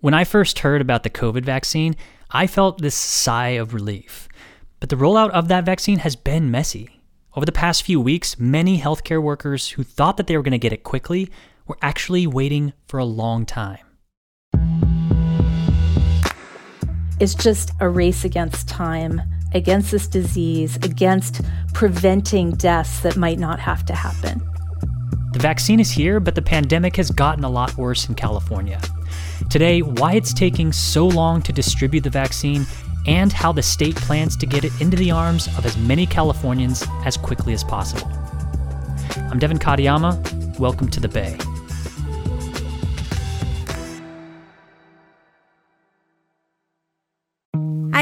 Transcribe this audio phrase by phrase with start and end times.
[0.00, 1.96] When I first heard about the COVID vaccine,
[2.30, 4.28] I felt this sigh of relief.
[4.78, 7.00] But the rollout of that vaccine has been messy.
[7.34, 10.58] Over the past few weeks, many healthcare workers who thought that they were going to
[10.58, 11.32] get it quickly
[11.66, 13.80] were actually waiting for a long time.
[17.18, 19.20] It's just a race against time,
[19.52, 21.40] against this disease, against
[21.74, 24.40] preventing deaths that might not have to happen.
[25.32, 28.80] The vaccine is here, but the pandemic has gotten a lot worse in California.
[29.50, 32.66] Today, why it's taking so long to distribute the vaccine
[33.06, 36.84] and how the state plans to get it into the arms of as many Californians
[37.06, 38.10] as quickly as possible.
[39.16, 40.58] I'm Devin Katayama.
[40.58, 41.38] Welcome to the Bay.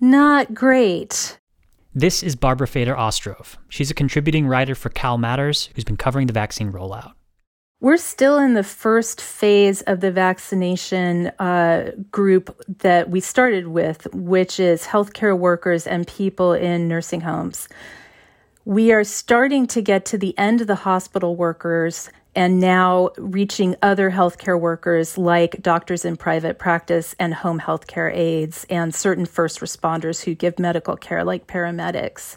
[0.00, 1.38] Not great.
[1.94, 3.58] This is Barbara Feder Ostrov.
[3.68, 7.12] She's a contributing writer for CalMatters who's been covering the vaccine rollout.
[7.80, 14.06] We're still in the first phase of the vaccination uh, group that we started with,
[14.14, 17.68] which is healthcare workers and people in nursing homes.
[18.64, 23.76] We are starting to get to the end of the hospital workers and now reaching
[23.82, 29.60] other healthcare workers like doctors in private practice and home healthcare aides and certain first
[29.60, 32.36] responders who give medical care like paramedics.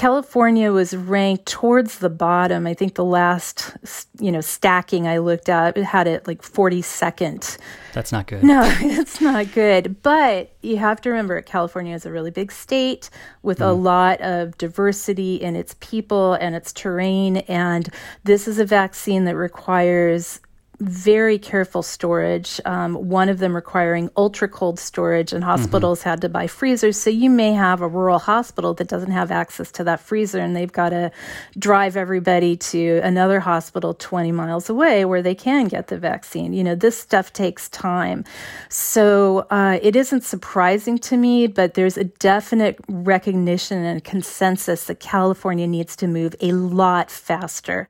[0.00, 2.66] California was ranked towards the bottom.
[2.66, 3.76] I think the last,
[4.18, 7.58] you know, stacking I looked at it had it like 42nd.
[7.92, 8.42] That's not good.
[8.42, 10.02] No, it's not good.
[10.02, 13.10] But you have to remember California is a really big state
[13.42, 13.68] with mm.
[13.68, 17.36] a lot of diversity in its people and its terrain.
[17.36, 17.86] And
[18.24, 20.40] this is a vaccine that requires
[20.80, 26.08] very careful storage, um, one of them requiring ultra cold storage, and hospitals mm-hmm.
[26.08, 26.98] had to buy freezers.
[26.98, 30.56] So you may have a rural hospital that doesn't have access to that freezer, and
[30.56, 31.12] they've got to
[31.58, 36.52] drive everybody to another hospital 20 miles away where they can get the vaccine.
[36.54, 38.24] You know, this stuff takes time.
[38.70, 45.00] So uh, it isn't surprising to me, but there's a definite recognition and consensus that
[45.00, 47.88] California needs to move a lot faster.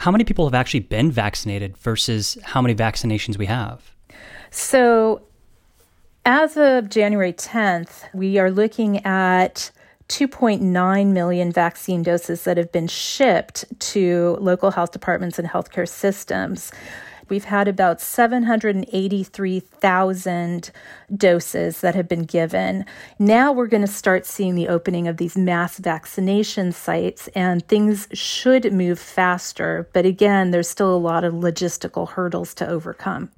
[0.00, 3.94] How many people have actually been vaccinated versus how many vaccinations we have?
[4.50, 5.22] So,
[6.24, 9.72] as of January 10th, we are looking at
[10.08, 16.70] 2.9 million vaccine doses that have been shipped to local health departments and healthcare systems.
[17.28, 20.70] We've had about 783,000
[21.14, 22.86] doses that have been given.
[23.18, 28.08] Now we're going to start seeing the opening of these mass vaccination sites, and things
[28.12, 29.90] should move faster.
[29.92, 33.30] But again, there's still a lot of logistical hurdles to overcome.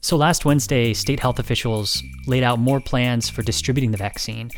[0.00, 4.50] So last Wednesday, state health officials laid out more plans for distributing the vaccine.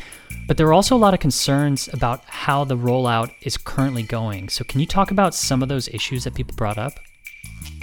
[0.47, 4.47] But there are also a lot of concerns about how the rollout is currently going.
[4.47, 6.93] So can you talk about some of those issues that people brought up?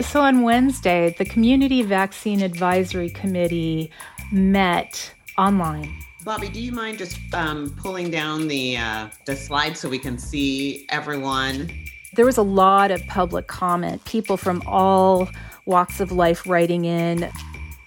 [0.00, 3.90] So on Wednesday, the Community Vaccine Advisory Committee
[4.32, 5.94] met online.
[6.24, 10.16] Bobby, do you mind just um, pulling down the uh, the slide so we can
[10.16, 11.70] see everyone?
[12.14, 15.28] There was a lot of public comment, people from all
[15.66, 17.30] walks of life writing in.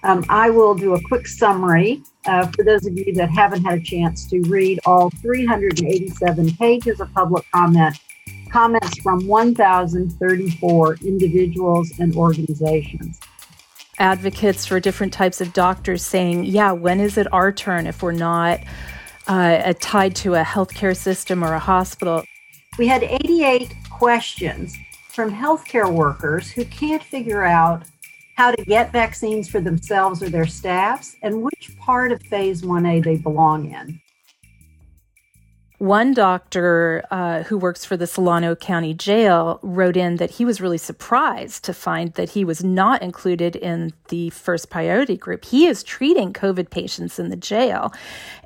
[0.04, 3.78] Um, I will do a quick summary uh, for those of you that haven't had
[3.78, 7.98] a chance to read all 387 pages of public comment,
[8.50, 13.20] comments from 1,034 individuals and organizations.
[13.98, 18.12] Advocates for different types of doctors saying, yeah, when is it our turn if we're
[18.12, 18.60] not
[19.26, 22.22] uh, tied to a healthcare system or a hospital?
[22.78, 24.76] We had 88 questions
[25.08, 27.82] from healthcare workers who can't figure out
[28.38, 33.02] how to get vaccines for themselves or their staffs and which part of phase 1A
[33.02, 34.00] they belong in.
[35.78, 40.60] One doctor uh, who works for the Solano County Jail wrote in that he was
[40.60, 45.44] really surprised to find that he was not included in the first priority group.
[45.44, 47.92] He is treating COVID patients in the jail.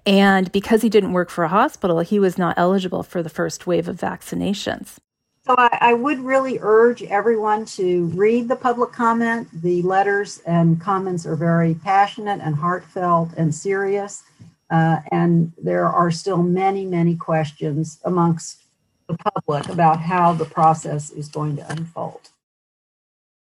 [0.07, 3.67] And because he didn't work for a hospital, he was not eligible for the first
[3.67, 4.97] wave of vaccinations.
[5.45, 9.49] So I, I, would really urge everyone to read the public comment.
[9.61, 14.23] The letters and comments are very passionate and heartfelt and serious.
[14.71, 18.63] Uh, and there are still many, many questions amongst
[19.09, 22.31] the public about how the process is going to unfold.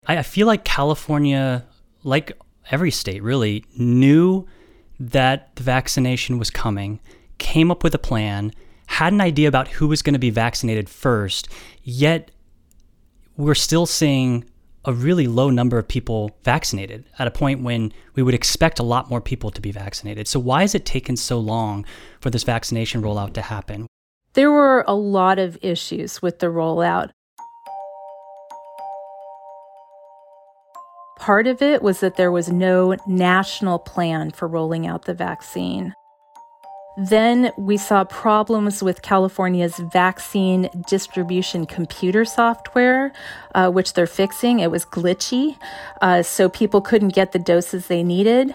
[0.07, 1.67] I feel like California,
[2.03, 2.33] like
[2.71, 4.47] every state really, knew
[4.99, 7.01] that the vaccination was coming,
[7.39, 8.53] came up with a plan,
[8.93, 11.49] had an idea about who was going to be vaccinated first,
[11.83, 12.31] Yet
[13.37, 14.45] we're still seeing
[14.85, 18.85] a really low number of people vaccinated at a point when we would expect a
[18.85, 20.27] lot more people to be vaccinated.
[20.27, 21.85] So, why has it taken so long
[22.21, 23.87] for this vaccination rollout to happen?
[24.35, 27.11] There were a lot of issues with the rollout.
[31.19, 35.95] Part of it was that there was no national plan for rolling out the vaccine.
[36.97, 43.13] Then we saw problems with California's vaccine distribution computer software,
[43.55, 44.61] uh, which they're fixing.
[44.61, 45.57] It was glitchy,
[46.03, 48.55] uh, so people couldn't get the doses they needed.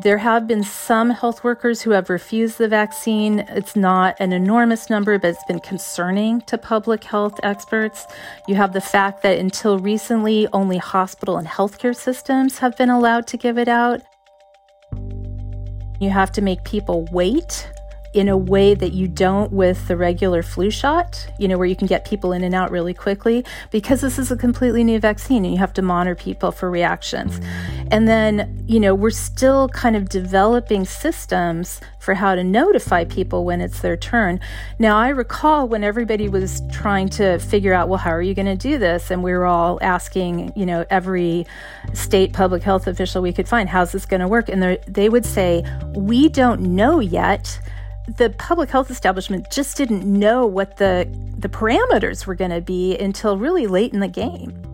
[0.00, 3.40] There have been some health workers who have refused the vaccine.
[3.48, 8.06] It's not an enormous number, but it's been concerning to public health experts.
[8.46, 13.26] You have the fact that until recently, only hospital and healthcare systems have been allowed
[13.28, 14.02] to give it out.
[15.98, 17.70] You have to make people wait
[18.14, 21.76] in a way that you don't with the regular flu shot, you know, where you
[21.76, 25.44] can get people in and out really quickly because this is a completely new vaccine
[25.44, 27.38] and you have to monitor people for reactions.
[27.38, 27.88] Mm.
[27.90, 33.44] And then, you know, we're still kind of developing systems for how to notify people
[33.44, 34.40] when it's their turn.
[34.78, 38.46] Now, I recall when everybody was trying to figure out, well, how are you going
[38.46, 39.10] to do this?
[39.10, 41.46] And we were all asking, you know, every
[41.92, 44.48] state public health official we could find, how's this going to work?
[44.48, 45.64] And they would say,
[45.94, 47.60] we don't know yet
[48.16, 51.08] the public health establishment just didn't know what the
[51.38, 54.67] the parameters were going to be until really late in the game.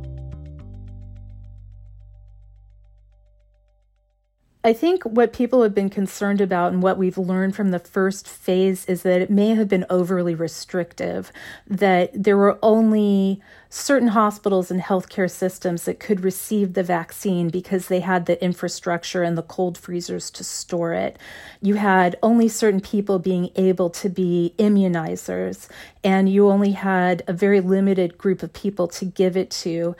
[4.66, 8.26] I think what people have been concerned about and what we've learned from the first
[8.26, 11.30] phase is that it may have been overly restrictive,
[11.66, 17.88] that there were only certain hospitals and healthcare systems that could receive the vaccine because
[17.88, 21.18] they had the infrastructure and the cold freezers to store it.
[21.60, 25.68] You had only certain people being able to be immunizers,
[26.02, 29.94] and you only had a very limited group of people to give it to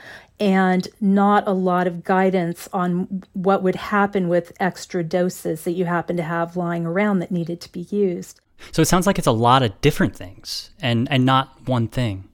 [0.45, 5.87] and not a lot of guidance on what would happen with extra doses that you
[5.87, 8.43] happen to have lying around that needed to be used.
[8.71, 12.29] So it sounds like it's a lot of different things and, and not one thing.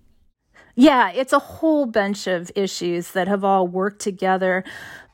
[0.75, 4.65] Yeah, it's a whole bunch of issues that have all worked together.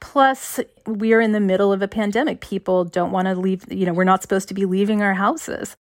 [0.01, 2.41] Plus, we are in the middle of a pandemic.
[2.41, 5.77] People don't want to leave, you know, we're not supposed to be leaving our houses.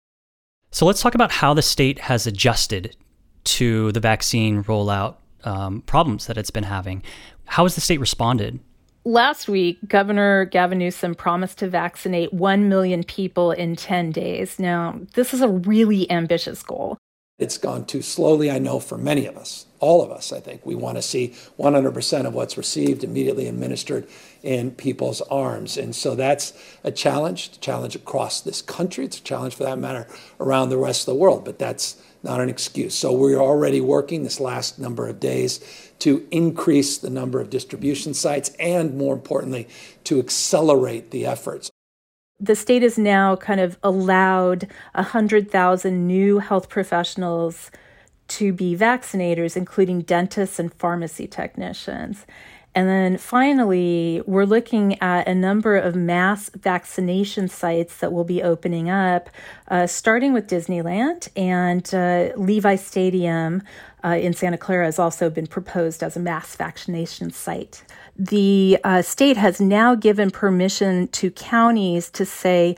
[0.70, 2.94] So let's talk about how the state has adjusted
[3.44, 5.14] to the vaccine rollout
[5.46, 7.02] um, problems that it's been having.
[7.46, 8.60] How has the state responded?
[9.04, 14.58] Last week, Governor Gavin Newsom promised to vaccinate 1 million people in 10 days.
[14.58, 16.98] Now, this is a really ambitious goal.
[17.38, 20.64] It's gone too slowly, I know, for many of us, all of us, I think.
[20.64, 24.08] We want to see 100% of what's received immediately administered
[24.42, 25.76] in people's arms.
[25.76, 29.04] And so that's a challenge, a challenge across this country.
[29.04, 30.08] It's a challenge, for that matter,
[30.40, 31.44] around the rest of the world.
[31.44, 32.94] But that's not an excuse.
[32.94, 35.60] So we're already working this last number of days
[36.00, 39.68] to increase the number of distribution sites and, more importantly,
[40.04, 41.70] to accelerate the efforts.
[42.38, 47.70] The state has now kind of allowed 100,000 new health professionals
[48.28, 52.26] to be vaccinators, including dentists and pharmacy technicians.
[52.76, 58.42] And then finally, we're looking at a number of mass vaccination sites that will be
[58.42, 59.30] opening up,
[59.68, 63.62] uh, starting with Disneyland and uh, Levi Stadium
[64.04, 67.82] uh, in Santa Clara has also been proposed as a mass vaccination site.
[68.14, 72.76] The uh, state has now given permission to counties to say,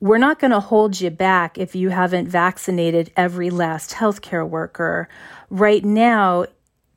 [0.00, 5.10] we're not going to hold you back if you haven't vaccinated every last healthcare worker.
[5.50, 6.46] Right now,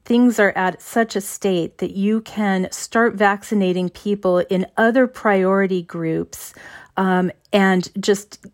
[0.05, 5.81] things are at such a state that you can start vaccinating people in other priority
[5.81, 6.53] groups
[6.97, 8.45] um, and just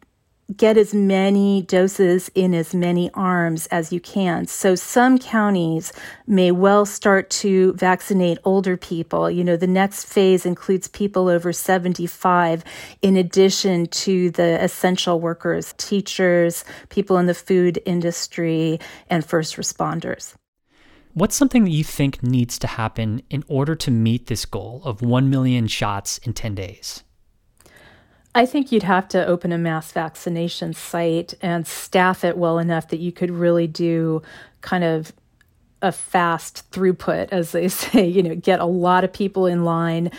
[0.55, 4.47] get as many doses in as many arms as you can.
[4.47, 5.93] So some counties
[6.25, 9.29] may well start to vaccinate older people.
[9.29, 12.63] You know, the next phase includes people over 75
[13.01, 18.79] in addition to the essential workers, teachers, people in the food industry,
[19.09, 20.33] and first responders.
[21.13, 25.01] What's something that you think needs to happen in order to meet this goal of
[25.01, 27.03] 1 million shots in 10 days?
[28.35, 32.89] I think you'd have to open a mass vaccination site and staff it well enough
[32.89, 34.21] that you could really do
[34.61, 35.11] kind of
[35.81, 40.11] a fast throughput, as they say, you know, get a lot of people in line,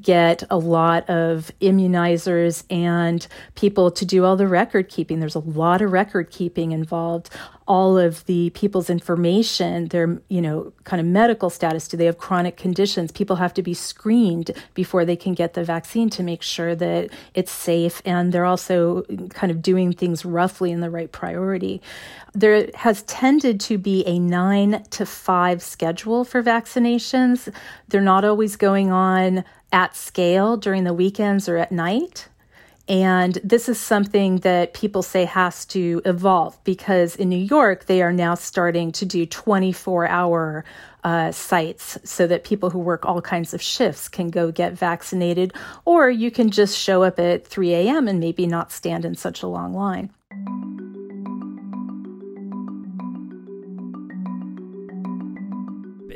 [0.00, 5.20] get a lot of immunizers and people to do all the record keeping.
[5.20, 7.30] There's a lot of record keeping involved
[7.66, 11.88] all of the people's information, their, you know, kind of medical status.
[11.88, 13.10] Do they have chronic conditions?
[13.10, 17.10] People have to be screened before they can get the vaccine to make sure that
[17.32, 18.02] it's safe.
[18.04, 21.80] And they're also kind of doing things roughly in the right priority.
[22.34, 27.52] There has tended to be a nine to five schedule for vaccinations.
[27.88, 32.28] They're not always going on at scale during the weekends or at night.
[32.86, 38.02] And this is something that people say has to evolve because in New York, they
[38.02, 40.64] are now starting to do 24 hour
[41.02, 45.52] uh, sites so that people who work all kinds of shifts can go get vaccinated,
[45.84, 48.08] or you can just show up at 3 a.m.
[48.08, 50.10] and maybe not stand in such a long line.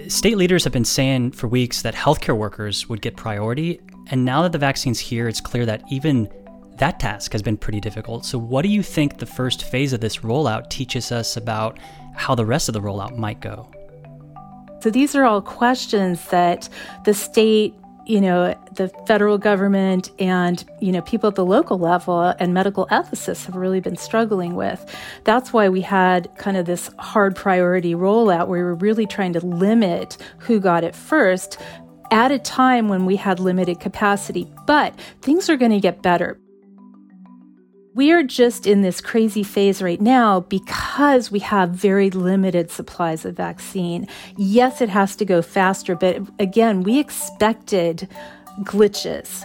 [0.08, 3.78] State leaders have been saying for weeks that healthcare workers would get priority.
[4.10, 6.30] And now that the vaccine's here, it's clear that even
[6.78, 8.24] that task has been pretty difficult.
[8.24, 11.78] So, what do you think the first phase of this rollout teaches us about
[12.14, 13.70] how the rest of the rollout might go?
[14.80, 16.68] So, these are all questions that
[17.04, 17.74] the state,
[18.06, 22.86] you know, the federal government and, you know, people at the local level and medical
[22.86, 24.84] ethicists have really been struggling with.
[25.24, 29.32] That's why we had kind of this hard priority rollout where we were really trying
[29.32, 31.60] to limit who got it first
[32.10, 34.50] at a time when we had limited capacity.
[34.66, 36.38] But things are going to get better
[37.98, 43.24] we are just in this crazy phase right now because we have very limited supplies
[43.24, 44.06] of vaccine.
[44.36, 48.08] Yes, it has to go faster, but again, we expected
[48.60, 49.44] glitches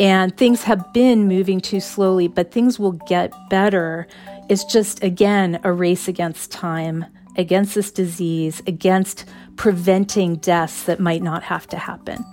[0.00, 4.08] and things have been moving too slowly, but things will get better.
[4.48, 7.04] It's just, again, a race against time,
[7.36, 12.24] against this disease, against preventing deaths that might not have to happen.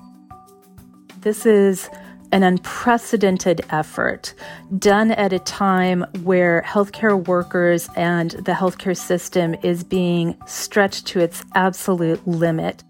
[1.20, 1.88] This is
[2.36, 4.34] an unprecedented effort
[4.78, 11.22] done at a time where healthcare workers and the healthcare system is being stretched to
[11.22, 12.84] its absolute limit.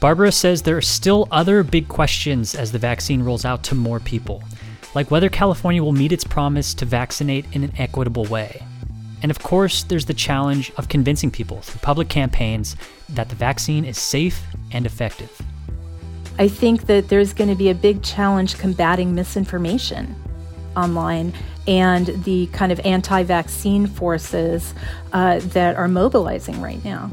[0.00, 4.00] Barbara says there are still other big questions as the vaccine rolls out to more
[4.00, 4.42] people,
[4.96, 8.60] like whether California will meet its promise to vaccinate in an equitable way.
[9.24, 12.76] And of course, there's the challenge of convincing people through public campaigns
[13.08, 15.40] that the vaccine is safe and effective.
[16.38, 20.14] I think that there's going to be a big challenge combating misinformation
[20.76, 21.32] online
[21.66, 24.74] and the kind of anti vaccine forces
[25.14, 27.10] uh, that are mobilizing right now.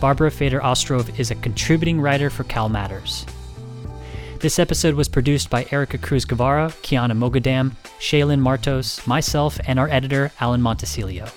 [0.00, 3.30] Barbara Feder Ostrov is a contributing writer for CalMatters.
[4.40, 9.88] This episode was produced by Erica Cruz Guevara, Kiana Mogadam, Shaylin Martos, myself, and our
[9.88, 11.32] editor, Alan Montecillo.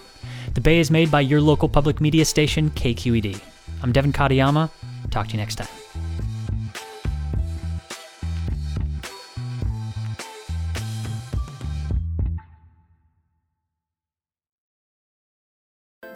[0.53, 3.41] The Bay is made by your local public media station, KQED.
[3.82, 4.70] I'm Devin Katayama.
[5.12, 5.88] Talk to you next time.